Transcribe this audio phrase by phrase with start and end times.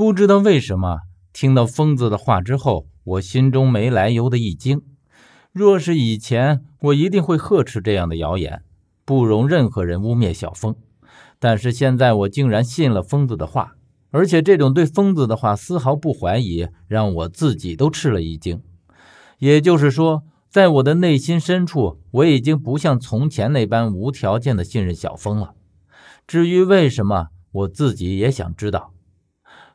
[0.00, 1.00] 不知道为什么，
[1.30, 4.80] 听到疯子的话之后，我心中没来由的一惊。
[5.52, 8.62] 若是以前，我一定会呵斥这样的谣言，
[9.04, 10.74] 不容任何人污蔑小峰。
[11.38, 13.74] 但是现在，我竟然信了疯子的话，
[14.10, 18.62] 而且这种对疯子的话丝毫不怀疑，让我自己都吃了一惊。
[19.38, 25.52] 也就是说，在我的内心深处，我已经不像从前那般无条件的信任小峰了。
[26.26, 28.94] 至于为什么，我自己也想知道。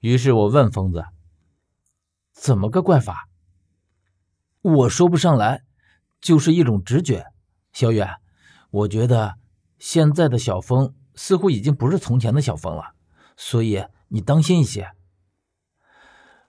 [0.00, 1.04] 于是我问疯子
[2.32, 3.28] ：“怎么个怪法？”
[4.62, 5.62] 我说不上来，
[6.20, 7.26] 就是一种直觉。
[7.72, 8.16] 小远，
[8.70, 9.34] 我觉得
[9.78, 12.94] 现在的小峰似乎已经不是从前的小峰了，
[13.36, 14.90] 所以你当心一些。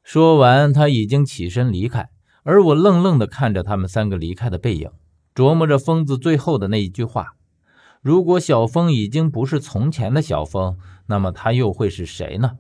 [0.04, 2.10] 说完，他已经起身离开，
[2.44, 4.90] 而我愣愣的看着他们三个离开的背影，
[5.36, 7.36] 琢磨着疯子最后的那一句话：
[8.02, 12.58] 如果小峰已经不是从前的小峰，那么他又会是谁呢？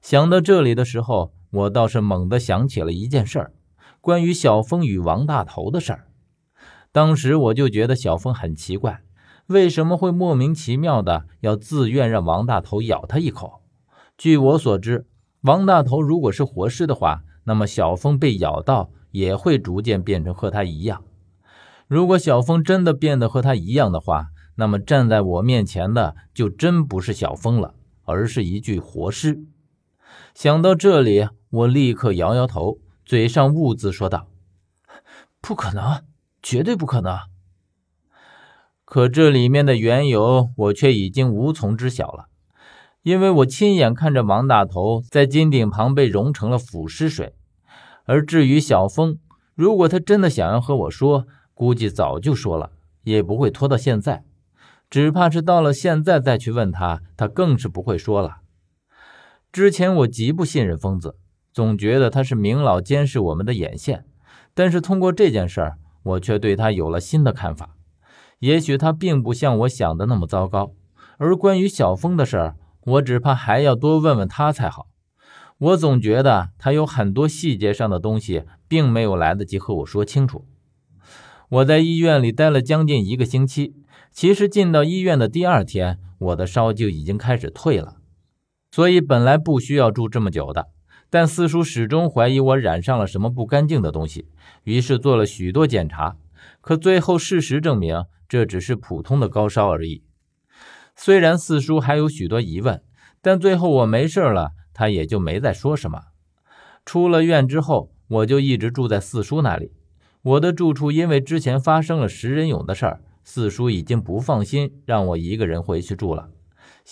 [0.00, 3.52] 想到这里的时候，我倒是猛地想起了一件事儿。
[4.00, 6.06] 关于小峰与王大头的事儿，
[6.90, 9.02] 当时我就觉得小峰很奇怪，
[9.46, 13.60] 为什么会莫名其妙的要自愿让王大头咬他一口？
[14.16, 15.06] 据我所知，
[15.42, 21.04] 王大头如果是活尸的话，那么小峰被咬到也会逐渐变成和他一样。
[21.86, 27.74] 如果小峰真的变得和他一样的话，那么站在我面前的就真不是小峰了，
[28.04, 29.44] 而是一具活尸。
[30.34, 32.78] 想到这里，我立刻摇摇头。
[33.04, 34.28] 嘴上兀自说道
[35.42, 36.04] ：“不可能，
[36.40, 37.18] 绝对不可能。”
[38.86, 42.26] 可这里面的缘由，我却已经无从知晓了，
[43.02, 47.34] 因为我亲眼看着王大头在金顶旁被融成了腐尸水。
[48.04, 49.18] 而至于小峰，
[49.54, 52.70] 如果他真的想要和我说，估计早就说了，
[53.02, 54.24] 也不会拖到现在。
[54.88, 58.38] 只怕是到了现在再去问他，他更是不会说了。
[59.52, 61.16] 之前我极不信任疯子。
[61.52, 64.04] 总觉得他是明老监视我们的眼线，
[64.54, 67.74] 但是通过这件事儿，我却对他有了新的看法。
[68.38, 70.72] 也许他并不像我想的那么糟糕。
[71.18, 74.86] 而关于小峰的事儿，我只怕还要多问问他才好。
[75.58, 80.46] 我总觉得他有很多细节上的东西，并没有来得及和我说清楚。
[81.48, 83.74] 我在医院里待了将近一个星期，
[84.12, 87.96] 其实进到医院的第二天，我的烧就已经开始退了，
[88.70, 90.68] 所以本来不需要住这么久的。
[91.12, 94.28] 但四叔始终怀疑我染上了什么不干净的东西，
[94.62, 96.16] 于是做了许多检查。
[96.60, 100.04] 可最后事实证明，这只是普通的高烧而已。
[100.94, 102.80] 虽然四叔还有许多疑问，
[103.20, 106.02] 但最后我没事了，他也就没再说什么。
[106.84, 109.72] 出了院之后，我就一直住在四叔那里。
[110.22, 116.28] 我的住处因为之前发生了食人俑的事儿，四叔已经不放心让我一个人回去住了。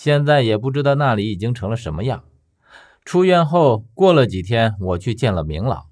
[0.01, 2.23] 现在也不知道那里已经成了什么样。
[3.03, 5.87] 出院后，过了几天，我去见了明老。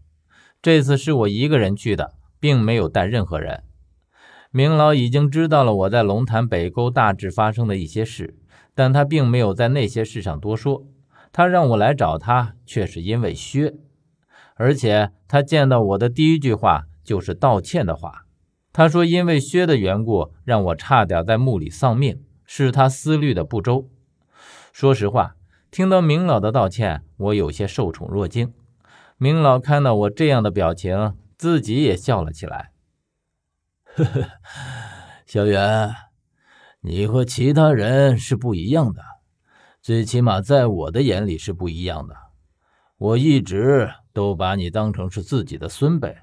[0.61, 3.63] 这次是我一个人去的，并没有带任何人。
[4.49, 8.37] 明老已经知道了我在龙潭北沟大致发生的一些事，
[8.73, 10.85] 但他并没有在那些事上多说。
[11.33, 13.73] 他让我来找他，却是因为薛，
[14.55, 18.23] 而且他见到我的第一句话就是道歉的话。
[18.71, 23.89] 他说，因为薛的缘故，让我差点在墓里丧命，是他思虑的不周。
[24.77, 25.35] 说实话。
[25.71, 28.53] 听到明老的道歉，我有些受宠若惊。
[29.17, 32.69] 明老看到我这样的表情，自己也笑了起来。
[33.95, 34.29] 呵呵，
[35.25, 35.89] 小远，
[36.81, 39.01] 你和其他人是不一样的，
[39.81, 42.15] 最起码在我的眼里是不一样的。
[42.99, 46.15] 我一直都把你当成是自己的孙辈，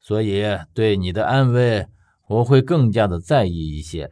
[0.00, 0.42] 所以
[0.72, 1.86] 对你的安危，
[2.28, 4.10] 我会更加的在意一些。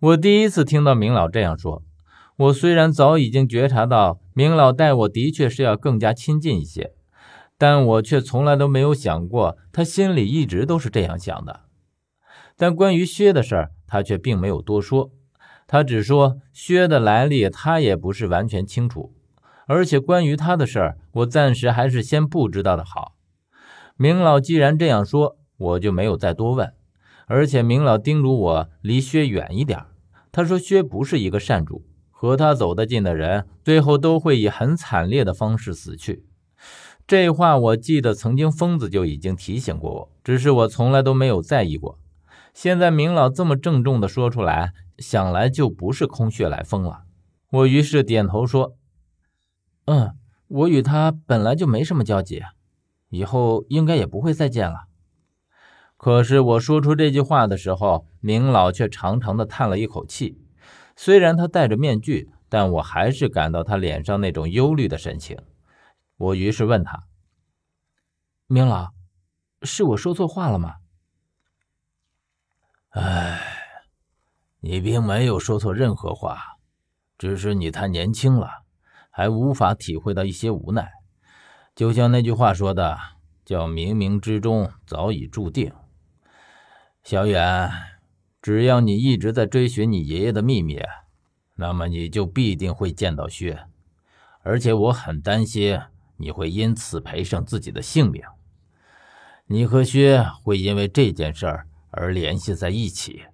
[0.00, 1.82] 我第一次听到明老这样说。
[2.38, 6.94] 我虽然早已经觉察到明老待我的确是要更加亲近一些，
[7.58, 11.64] 但我却从来都没有想过他心里一直都是这样想的。
[12.56, 15.10] 但关于薛的事儿，他却并没有多说，
[15.66, 19.12] 他只说薛的来历他也不是完全清楚，
[19.66, 23.16] 而且关于他的事儿，我暂时还是先不知道的好。
[23.98, 26.72] 明老既然这样说，我就没有再多问，
[27.26, 29.78] 而且明老叮嘱我离薛远一点，
[30.32, 31.84] 他说薛不是一个善主。
[32.12, 36.26] 和他走得近的人，最后都会以很惨烈的方式死去。
[37.06, 41.98] 这话我记得，曾经疯子就已经提醒过我，只是我从来都没有在意过。
[42.52, 47.04] 现在明老这么郑重地说出来，想来就不是空穴来风了。
[47.52, 48.76] 我于是点头说
[49.88, 50.14] ：“嗯，
[50.48, 52.42] 我与他本来就没什么交集，
[53.08, 54.88] 以后应该也不会再见了。”
[56.02, 60.40] 可是我说出这句话的时候，明老却长长的叹了一口气。
[60.96, 65.36] 虽然他戴着面具，但我还是感到他脸上那种忧虑的神情。
[66.16, 67.04] 我于是问他
[68.48, 68.92] ：“明老，
[69.60, 70.76] 是我说错话了吗
[72.96, 73.42] ？”“哎，
[74.60, 76.56] 你并没有说错任何话，
[77.18, 78.62] 只是你太年轻了，
[79.10, 80.90] 还无法体会到一些无奈。
[81.74, 82.96] 就像那句话说的，
[83.44, 85.70] 叫‘冥冥之中早已注定’。
[87.02, 87.70] 小远，
[88.40, 90.80] 只要你一直在追寻你爷爷的秘密。”
[91.56, 93.66] 那么你就必定会见到薛，
[94.42, 95.78] 而且我很担心
[96.16, 98.22] 你会因此赔上自己的性命。
[99.44, 103.24] 你和薛会因为这件事儿而联系在一起。